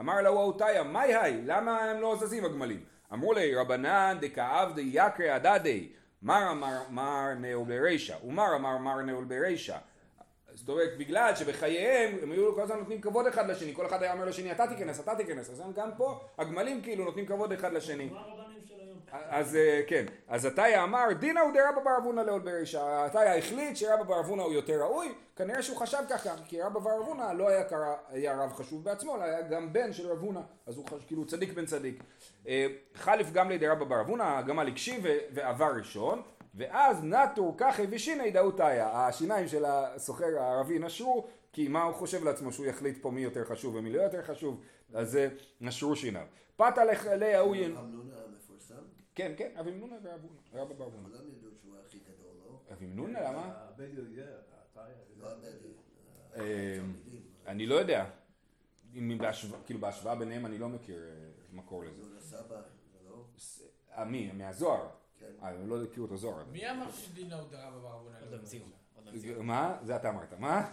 [0.01, 2.85] אמר לו ההוא תאיה, מאי היי, למה הם לא זזים הגמלים?
[3.13, 5.89] אמרו לי, רבנן דכאב דיקרא הדדי,
[6.23, 9.77] מר אמר מר נאול ברישא, ומר אמר מר נאול ברישא.
[10.55, 14.13] זאת אומרת, בגלל שבחייהם הם היו כל הזמן נותנים כבוד אחד לשני, כל אחד היה
[14.13, 18.07] אומר לשני, אתה תיכנס, אתה תיכנס, אז גם פה, הגמלים כאילו נותנים כבוד אחד לשני.
[18.07, 18.88] מה הרבנים של היום?
[19.13, 23.77] אז אה, כן, אז עתיה אמר דינא הוא דרבא בר אבונה לעול ברישא, עתיה החליט
[23.77, 27.49] שרבא בר אבונה הוא יותר ראוי, כנראה שהוא חשב ככה, כי רבא בר אבונה לא
[27.49, 30.87] היה, קרא, היה רב חשוב בעצמו, אלא היה גם בן של רב הונא, אז הוא
[30.87, 32.03] חש, כאילו צדיק בן צדיק.
[32.49, 36.23] אה, חליף גם לידי רבא בר אבונה, הגמל הקשיב ועבר ראשון,
[36.55, 42.53] ואז נטור ככה ושיני דאותיה, השיניים של הסוחר הערבי נשרו, כי מה הוא חושב לעצמו
[42.53, 44.61] שהוא יחליט פה מי יותר חשוב ומי לא יותר חשוב,
[44.95, 45.29] אז אה,
[45.61, 46.27] נשרו שיניו.
[46.57, 47.35] פת עליך אלי
[49.19, 49.97] כן, כן, אבי מנונה
[50.53, 51.09] ורבא בר אבונה.
[51.09, 52.61] כולם ידעו שהוא הכי גדול, לא?
[52.73, 53.53] אבי מנונה, למה?
[53.57, 53.93] הבדואי.
[55.17, 55.31] לא
[56.35, 56.73] הבדואי.
[57.47, 58.11] אני לא יודע.
[59.67, 62.03] כאילו בהשוואה ביניהם אני לא מכיר אה, מקור לזה.
[63.05, 63.25] לא?
[63.97, 64.33] אה, מי?
[64.33, 64.89] מהזוהר.
[65.19, 65.33] כן.
[65.43, 66.45] אה, הם לא הכירו את הזוהר.
[66.45, 68.65] מי אמר שדינה הוא דרבא בר אבונה עוד המציאו.
[69.43, 69.79] מה?
[69.83, 70.33] זה אתה אמרת.
[70.33, 70.71] מה?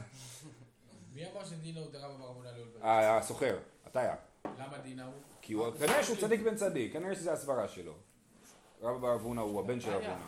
[1.13, 2.49] מי אמר שדינה הוא דרבא בר אבונה?
[2.83, 3.59] אה, הסוחר.
[3.85, 4.15] עתיה.
[4.45, 5.13] למה דינה הוא?
[5.41, 7.93] כי הוא, כנראה שהוא צדיק בן צדיק, כנראה שזה הסברה שלו.
[8.85, 9.97] רב בר אבונה הוא הבן של היה.
[9.97, 10.25] אבונה.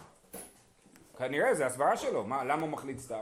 [1.18, 3.22] כנראה זה הסברה שלו, מה, למה הוא מחליט סתם?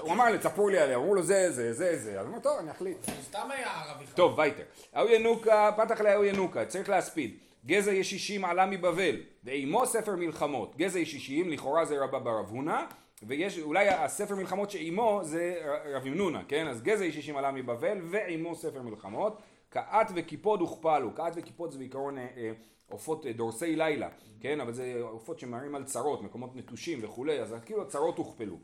[0.00, 2.42] הוא אמר לי, תספרו לי עליה, אמרו לו זה, זה, זה, זה, אז הוא אמר,
[2.42, 2.96] טוב, אני אחליט.
[3.08, 4.16] הוא סתם היה ערבי חד.
[4.16, 4.62] טוב, וייטר.
[4.92, 7.36] ההוא ינוקה, פתח להוא ינוקה, צריך להספיד.
[7.66, 10.76] גזע ישישים עלה מבבל, ועימו ספר מלחמות.
[10.76, 12.80] גזע ישישים, לכאורה זה רבא בר אב הונא,
[13.22, 16.68] ויש, אולי הספר מלחמות שעימו זה ר- רב ימנונה, כן?
[16.68, 19.38] אז גזע ישישים עלה מבבל, ועימו ספר מלחמות.
[19.68, 21.14] קאת וקיפוד הוכפלו.
[21.14, 22.50] קאת וקיפוד זה בעיקרון אה, אה,
[22.90, 24.08] עופות אה, דורסי לילה,
[24.40, 24.60] כן?
[24.60, 28.58] אבל זה עופות שמראים על צרות, מקומות נטושים וכולי, אז כאילו הצרות הוכפלו.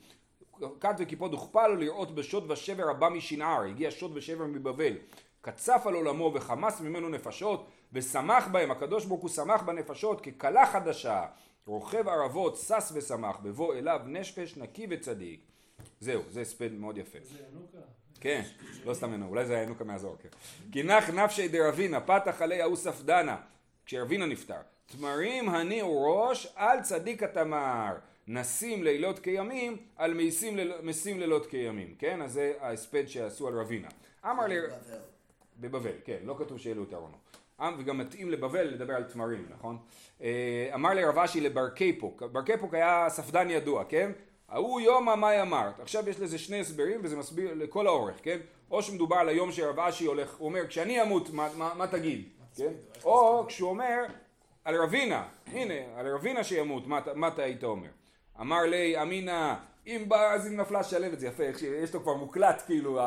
[0.81, 4.97] כת וקיפוד הוכפל לראות בשוד ושבר הבא משנער, הגיע שוד ושבר מבבל.
[5.41, 11.27] קצף על עולמו וחמס ממנו נפשות, ושמח בהם, הקדוש ברוך הוא שמח בנפשות ככלה חדשה.
[11.67, 15.41] רוכב ערבות, שש ושמח, בבוא אליו נשפש נקי וצדיק.
[16.01, 17.19] זהו, זה הספד מאוד יפה.
[17.23, 17.79] זה ינוקה.
[18.21, 18.43] כן,
[18.85, 20.29] לא סתם ינוקה, אולי זה ינוקה מהזוהר, כן.
[20.73, 23.37] כי נח נפשי דרבינה, פתח עלי ההוא ספדנה,
[23.91, 24.61] כשרבינה נפטר.
[24.87, 27.95] תמרים הניעו ראש, על צדיק התמר.
[28.27, 30.73] נשים לילות כימים, על משים, ליל...
[30.83, 31.95] משים לילות כימים.
[31.99, 33.89] כן, אז זה ההספד שעשו על רבינה.
[34.25, 34.61] אמר לי...
[34.61, 34.99] בבל.
[35.61, 37.17] בבבל, כן, לא כתוב שהעלו את ארונו.
[37.61, 39.79] עם וגם מתאים לבבל לדבר על תמרים, נכון?
[40.23, 44.13] אה, אמר לרב אשי לבר קייפוק, בר קייפוק היה ספדן ידוע, כן?
[44.49, 45.81] ההוא יומא מאי אמרת.
[45.81, 48.39] עכשיו יש לזה שני הסברים וזה מסביר לכל האורך, כן?
[48.71, 52.29] או שמדובר על היום שרב אשי הולך, הוא אומר כשאני אמות מה, מה, מה תגיד,
[52.57, 52.73] כן?
[53.05, 54.05] או כשהוא אומר
[54.65, 57.89] על רבינה, הנה, על רבינה שימות, מה, אתה- היית אומר?
[58.41, 59.55] אמר לי אמינא
[59.87, 62.99] אם בא אז אם נפלה שלהבת זה יפה שיש לו כבר מוקלט כאילו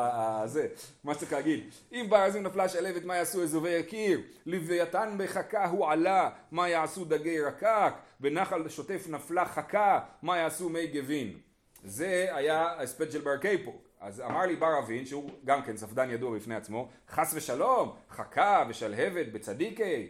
[0.44, 0.66] זה
[1.04, 1.64] מה שצריך להגיד.
[1.92, 6.68] אם בא אז אם נפלה שלהבת מה יעשו אזובי יקיר לוויתן בחכה הוא עלה מה
[6.68, 7.92] יעשו דגי רקק?
[8.20, 11.38] בנחל שוטף נפלה חכה מה יעשו מי גבין?
[11.84, 13.72] זה היה ההספד של בר קייפו
[14.04, 18.64] אז אמר לי בר אבין שהוא גם כן ספדן ידוע בפני עצמו חס ושלום חכה
[18.68, 20.06] ושלהבת בצדיקי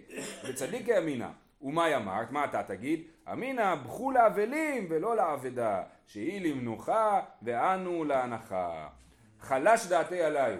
[0.48, 1.28] בצדיקי אמינא
[1.62, 2.30] ומאי אמרת?
[2.30, 3.02] מה אתה תגיד?
[3.32, 8.88] אמינא בכו לאבלים ולא לאבדה, שהיא למנוחה ואנו להנחה.
[9.40, 10.56] חלש דעתי עליי.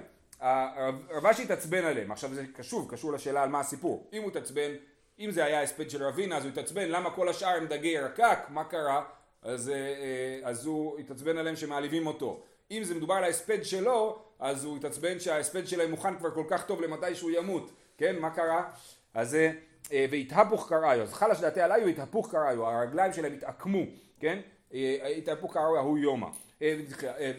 [1.11, 2.12] רב אשי התעצבן עליהם.
[2.12, 4.09] עכשיו זה קשור, קשור לשאלה על מה הסיפור.
[4.12, 4.70] אם הוא התעצבן,
[5.18, 8.38] אם זה היה הספד של רבינה אז הוא התעצבן למה כל השאר הם דגי רקק,
[8.49, 9.05] מה קרה?
[9.42, 12.42] אז, אה, אה, אז הוא התעצבן עליהם שמעליבים אותו.
[12.70, 16.66] אם זה מדובר על ההספד שלו, אז הוא התעצבן שההספד שלהם מוכן כבר כל כך
[16.66, 17.70] טוב למתי שהוא ימות.
[17.98, 18.70] כן, מה קרה?
[19.14, 19.53] אז זה,
[19.92, 23.83] אה, והתהפוך קראיו, אז חלש דעתי עליי והתהפוך קראיו, הרגליים שלהם התעקמו,
[24.20, 24.40] כן?
[24.74, 26.27] אה, התהפוך קראיו ההוא יומא.
[26.62, 27.33] אה, סליחה, אה,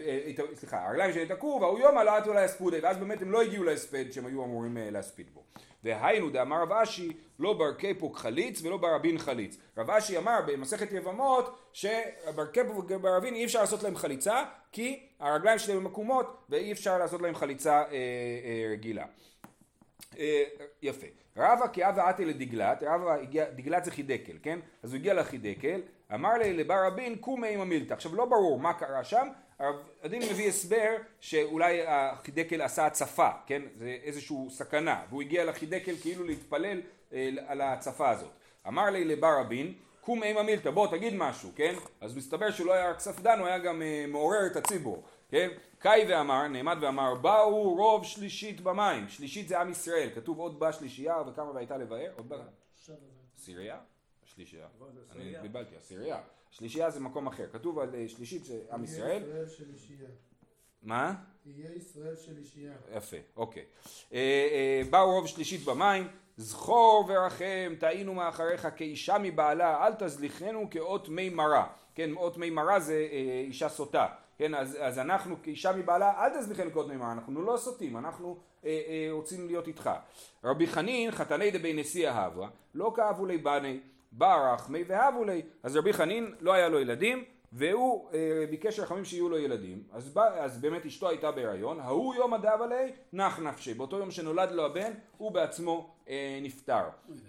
[0.71, 4.11] אה, הרגליים שלהם התעקו וההוא יומא לא עטו להספודי, ואז באמת הם לא הגיעו להספד
[4.11, 5.43] שהם היו אמורים אה, להספיד בו.
[5.83, 9.57] והיינו דאמר רב אשי לא בר קייפוק חליץ ולא בר רבין חליץ.
[9.77, 14.43] רב אשי אמר במסכת יבמות שבר קייפוק ובר רבין אי אפשר לעשות להם חליצה
[14.75, 19.05] כי הרגליים שלהם הם עקומות ואי אפשר לעשות להם חליצה אה, אה, רגילה.
[20.19, 20.43] אה,
[20.81, 21.07] יפה.
[21.37, 24.59] רבא כאבה עטה לדגלת, רבא הגיע, דגלת זה חידקל, כן?
[24.83, 25.81] אז הוא הגיע לחידקל,
[26.13, 27.93] אמר לי לבר רבין קומי עם המילתא.
[27.93, 29.27] עכשיו לא ברור מה קרה שם,
[30.03, 33.61] הדין מביא הסבר שאולי החידקל עשה הצפה, כן?
[33.77, 36.81] זה איזושהי סכנה, והוא הגיע לחידקל כאילו להתפלל
[37.13, 38.31] אה, על ההצפה הזאת.
[38.67, 39.73] אמר לי לבר רבין,
[40.05, 41.75] קום אימה מילתא, בוא תגיד משהו, כן?
[42.01, 45.49] אז מסתבר שהוא לא היה רק ספדן, הוא היה גם אה, מעורר את הציבור, כן?
[45.79, 50.71] קאי ואמר, נעמד ואמר, באו רוב שלישית במים, שלישית זה עם ישראל, כתוב עוד בא
[50.71, 52.37] שלישייה וכמה והייתה לבאר, עוד בא,
[53.37, 53.77] סירייה?
[54.23, 54.67] שלישייה,
[55.11, 59.23] אני בלבלתי, הסירייה, שלישייה זה מקום אחר, כתוב על אה, שלישית זה עם ישראל.
[60.83, 61.15] מה?
[61.45, 62.73] יהיה ישראל של אישייה.
[62.95, 63.65] יפה, אוקיי.
[64.13, 64.19] אה,
[64.51, 71.29] אה, באו רוב שלישית במים, זכור ורחם, טעינו מאחריך כאישה מבעלה, אל תזליכנו כאות מי
[71.29, 71.67] מרה.
[71.95, 74.07] כן, אות מי מרה זה אה, אישה סוטה.
[74.37, 78.37] כן, אז, אז אנחנו כאישה מבעלה, אל תזליכנו כאות מי מרה, אנחנו לא סוטים, אנחנו
[78.65, 79.89] אה, אה, רוצים להיות איתך.
[80.43, 83.79] רבי חנין, חתני דבי נשיא אהבה, לא כאבו לי בני,
[84.11, 85.41] ברח מי והבו לי.
[85.63, 87.23] אז רבי חנין לא היה לו ילדים,
[87.57, 92.15] והוא אה, ביקש רחמים שיהיו לו ילדים, אז, בא, אז באמת אשתו הייתה בהיריון, ההוא
[92.15, 96.83] יום הדב עלי נח נפשי, באותו יום שנולד לו הבן הוא בעצמו אה, נפטר.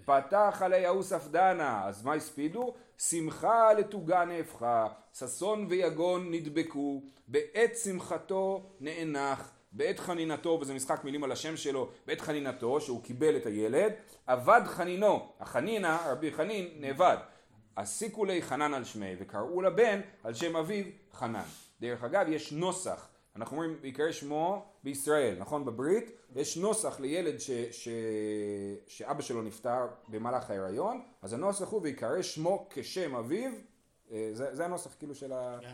[0.05, 2.73] פתח עלי ההוא ספדנה, אז מה הספידו?
[2.97, 11.31] שמחה לתוגה נהפכה, ששון ויגון נדבקו, בעת שמחתו נאנח, בעת חנינתו, וזה משחק מילים על
[11.31, 13.93] השם שלו, בעת חנינתו, שהוא קיבל את הילד,
[14.27, 17.17] אבד חנינו, החנינה, רבי חנין, נאבד.
[17.77, 21.45] הסיקו לי חנן על שמי וקראו לבן על שם אביו חנן.
[21.81, 26.11] דרך אגב יש נוסח, אנחנו אומרים ויקרא שמו בישראל, נכון בברית?
[26.35, 27.87] יש נוסח לילד ש, ש,
[28.87, 33.51] שאבא שלו נפטר במהלך ההיריון, אז הנוסח הוא ויקרא שמו כשם אביו,
[34.11, 35.27] אה, זה, זה הנוסח כאילו של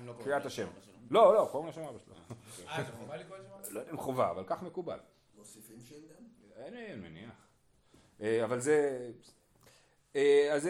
[0.05, 0.67] לא קריאת השם.
[1.11, 2.15] לא, לא, קוראים לשם אבא שלו.
[2.67, 3.73] אה, זה חובה לקרוא את שמו?
[3.73, 4.99] לא יודע אם חובה, אבל כך מקובל.
[5.37, 6.25] מוסיפים שם גם?
[6.55, 7.47] אין, אין מניח.
[8.21, 9.09] אה, אבל זה...
[10.15, 10.69] אה, אז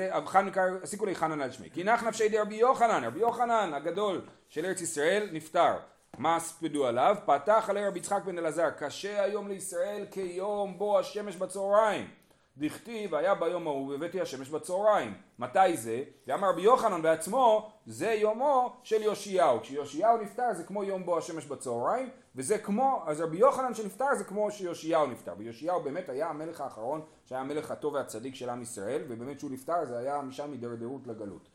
[0.83, 1.69] הסיקו לי חנן על שמי.
[1.69, 5.73] כי נח נפשי די רבי יוחנן, רבי יוחנן הגדול של ארץ ישראל נפטר.
[6.17, 7.15] מה הספידו עליו?
[7.25, 12.07] פתח עלי רבי יצחק בן אלעזר, קשה היום לישראל כיום בו השמש בצהריים.
[12.57, 15.13] דכתיב היה ביום ההוא והבאתי השמש בצהריים.
[15.39, 16.03] מתי זה?
[16.27, 19.61] ואמר רבי יוחנן בעצמו, זה יומו של יאשיהו.
[19.61, 24.23] כשיאשיהו נפטר זה כמו יום בו השמש בצהריים, וזה כמו, אז רבי יוחנן שנפטר זה
[24.23, 25.33] כמו שיאשיהו נפטר.
[25.37, 29.85] ויאשיהו באמת היה המלך האחרון שהיה המלך הטוב והצדיק של עם ישראל, ובאמת כשהוא נפטר
[29.85, 31.49] זה היה משם הידרדרות לגלות.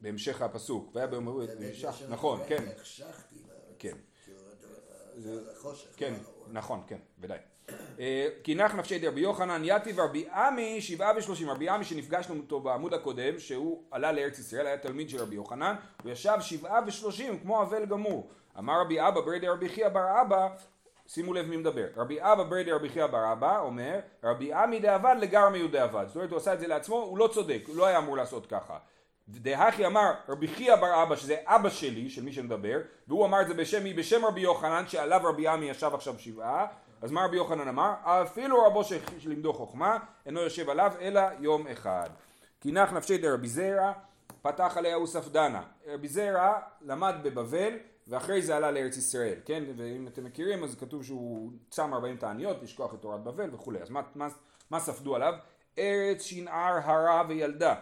[0.00, 2.64] בהמשך, הפסוק, והיה ביום ההוא שם נכון, כן.
[3.78, 3.96] כן.
[5.96, 6.14] כאילו.
[6.24, 6.33] כן.
[6.52, 7.38] נכון, כן, ודאי.
[7.98, 11.50] אה, כי נח נפשי דרבי יוחנן יתיב רבי עמי שבעה ושלושים.
[11.50, 15.74] רבי עמי שנפגשנו איתו בעמוד הקודם שהוא עלה לארץ ישראל היה תלמיד של רבי יוחנן
[16.02, 18.30] הוא ישב שבעה ושלושים כמו אבל גמור.
[18.58, 20.48] אמר רבי אבא ברדי רבי חייא בר אבא.
[21.06, 21.86] שימו לב מי מדבר.
[21.96, 26.04] רבי אבא ברדי רבי חייא בר אבא אומר רבי עמי דאבד לגרמי הוא דאבד.
[26.06, 28.46] זאת אומרת הוא עשה את זה לעצמו הוא לא צודק הוא לא היה אמור לעשות
[28.46, 28.78] ככה
[29.28, 33.48] דהכי אמר רבי חייא בר אבא שזה אבא שלי של מי שמדבר והוא אמר את
[33.48, 36.66] זה בשם מי בשם רבי יוחנן שעליו רבי עמי ישב עכשיו שבעה.
[37.02, 37.92] אז מה רבי יוחנן אמר?
[38.04, 42.10] אפילו רבו של- שלימדו חוכמה אינו יושב עליו אלא יום אחד.
[42.60, 43.92] כי נח נפשי דרבי זרע
[44.42, 45.62] פתח עליה הוא ספדנה.
[45.86, 47.72] רבי זרע למד בבבל
[48.08, 49.64] ואחרי זה עלה לארץ ישראל כן?
[49.76, 53.82] ואם אתם מכירים אז כתוב שהוא צם 40 תעניות לשכוח את תורת בבל וכולי.
[53.82, 54.28] אז מה, מה,
[54.70, 55.34] מה ספדו עליו?
[55.78, 57.74] ארץ שנער הרה וילדה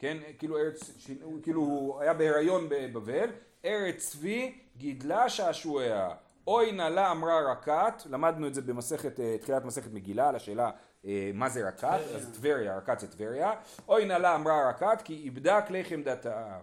[0.00, 1.08] כן, כאילו ארץ,
[1.42, 3.30] כאילו הוא היה בהיריון בבבל,
[3.64, 6.10] ארץ צבי גידלה שעשועיה,
[6.46, 10.70] אוי נלה אמרה רקת, למדנו את זה במסכת, אה, תחילת מסכת מגילה, על השאלה
[11.04, 13.52] אה, מה זה רקת, אז טבריה, רקת זה טבריה,
[13.88, 16.58] אוי נלה אמרה רקת, כי איבדה כלי חמדתה,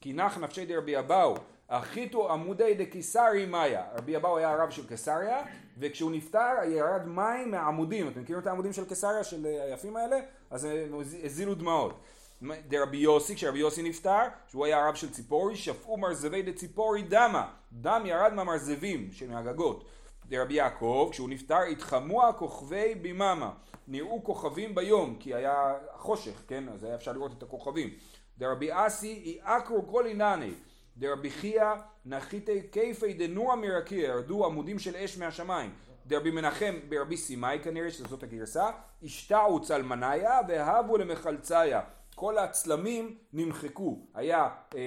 [0.00, 1.34] כי נח נפשי דרבי אבאו,
[1.68, 5.42] החיתו עמודי דקיסרי מאיה, רבי אבאו היה הרב של קיסריה,
[5.78, 10.16] וכשהוא נפטר ירד מים מהעמודים, אתם מכירים את העמודים של קיסריה, של אה, היפים האלה?
[10.50, 12.00] אז הם הזילו דמעות.
[12.42, 18.02] דרבי יוסי, כשרבי יוסי נפטר, שהוא היה הרב של ציפורי, שפעו מרזבי דציפורי דמה, דם
[18.06, 19.84] ירד מהמרזבים, מהגגות.
[20.28, 23.50] דרבי יעקב, כשהוא נפטר, התחמו הכוכבי ביממה,
[23.88, 27.90] נראו כוכבים ביום, כי היה חושך, כן, אז היה אפשר לראות את הכוכבים.
[28.38, 30.50] דרבי אסי, יעקרו כל עינני,
[30.96, 31.70] דרבי חייא,
[32.06, 35.70] נחיתי כיפי דנוע מרקיע, ירדו עמודים של אש מהשמיים.
[36.06, 38.66] דרבי מנחם ברבי סימאי כנראה שזאת הגרסה,
[39.02, 41.80] השתעו צלמניה והבו למחלציה.
[42.14, 44.80] כל הצלמים נמחקו, היה אה, אה,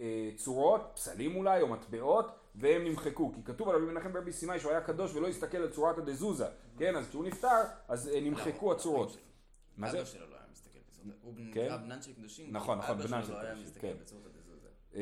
[0.00, 4.60] אה, צורות, פסלים אולי או מטבעות והם נמחקו, כי כתוב על רבי מנחם ברבי סימאי
[4.60, 6.46] שהוא היה קדוש ולא הסתכל על צורת הדזוזה,
[6.78, 9.16] כן, אז כשהוא נפטר אז אה, נמחקו הצורות.
[9.76, 9.98] מה זה?
[9.98, 11.14] אבא שלו לא היה מסתכל בצורת...
[11.22, 11.64] הוא כן?
[11.64, 12.46] נקרא בנן של קדושים.
[12.50, 13.94] נכון, נכון, בנן של לא קדושים, כן.
[14.94, 15.00] אה,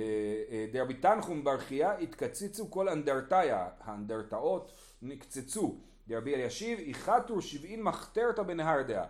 [0.51, 4.73] אה, דרבי תנחום בר חייא התקצצו כל אנדרטיה, האנדרטאות
[5.03, 5.81] נקצצו.
[6.09, 9.05] דרבי אלישיב איחתו שבעין מחתרתא בנהר דעה.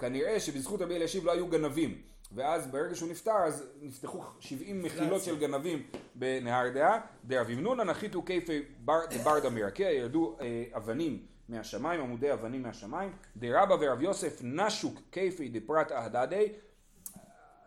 [0.00, 2.00] כנראה שבזכות רבי אלישיב לא היו גנבים.
[2.32, 5.82] ואז ברגע שהוא נפטר אז נפתחו 70 מחילות של גנבים
[6.14, 7.00] בנהר דעה.
[7.24, 13.76] דרבי מנונה נחיתו כיפי בר- ברדה מרקיע, ירדו אה, אבנים מהשמיים, עמודי אבנים מהשמיים, דרבא
[13.80, 16.52] ורב יוסף נשוק כיפי דפרט אהדדי,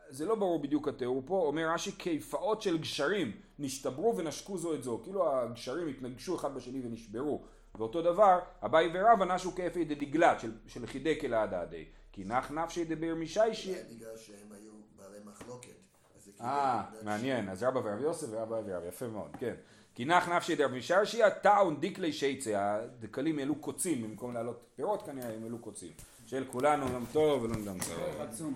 [0.09, 4.83] זה לא ברור בדיוק התיאור פה, אומר רש"י כיפאות של גשרים נשתברו ונשקו זו את
[4.83, 7.43] זו, כאילו הגשרים התנגשו אחד בשני ונשברו,
[7.75, 13.15] ואותו דבר אביי ורבא נשו כיפי דדגלת של, של חידקי להדדי, כי נח נפשי דבר
[13.15, 15.79] משיישי אולי בגלל שהם היו בעלי מחלוקת.
[16.23, 16.83] כאילו אה.
[17.03, 19.53] מעניין, אז רבא ורב יוסף ורבא ורב, יפה מאוד, כן.
[19.95, 25.33] כי נח נפשי דרב משרשיה טעון דיקלי שייצא, הדקלים העלו קוצים במקום להעלות פירות כנראה
[25.33, 25.91] הם העלו קוצים.
[26.25, 27.77] של כולנו יום טוב ולא נדם.
[28.19, 28.53] עצום.